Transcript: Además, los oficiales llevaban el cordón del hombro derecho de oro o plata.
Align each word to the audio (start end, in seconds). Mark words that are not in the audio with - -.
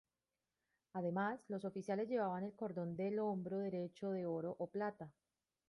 Además, 0.93 1.43
los 1.47 1.63
oficiales 1.63 2.09
llevaban 2.09 2.43
el 2.43 2.55
cordón 2.55 2.95
del 2.95 3.19
hombro 3.19 3.59
derecho 3.59 4.09
de 4.09 4.25
oro 4.25 4.55
o 4.57 4.65
plata. 4.65 5.11